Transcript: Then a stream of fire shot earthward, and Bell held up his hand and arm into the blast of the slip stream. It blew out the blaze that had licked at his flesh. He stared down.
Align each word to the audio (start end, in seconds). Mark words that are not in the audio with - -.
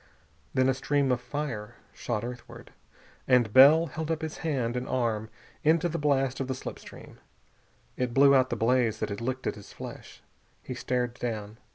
Then 0.55 0.67
a 0.67 0.73
stream 0.73 1.11
of 1.11 1.21
fire 1.21 1.75
shot 1.93 2.23
earthward, 2.23 2.71
and 3.27 3.53
Bell 3.53 3.85
held 3.85 4.09
up 4.09 4.23
his 4.23 4.37
hand 4.37 4.75
and 4.75 4.89
arm 4.89 5.29
into 5.63 5.87
the 5.87 5.99
blast 5.99 6.39
of 6.39 6.47
the 6.47 6.55
slip 6.55 6.79
stream. 6.79 7.19
It 7.97 8.11
blew 8.11 8.33
out 8.33 8.49
the 8.49 8.55
blaze 8.55 8.97
that 8.99 9.09
had 9.09 9.21
licked 9.21 9.45
at 9.45 9.53
his 9.53 9.71
flesh. 9.73 10.23
He 10.63 10.73
stared 10.73 11.13
down. 11.19 11.59